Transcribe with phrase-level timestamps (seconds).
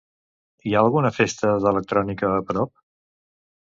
[0.69, 2.73] Hi ha alguna festa d'electrònica a prop?